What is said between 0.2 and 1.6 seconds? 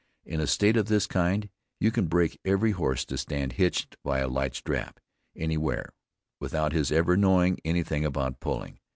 In a state of this kind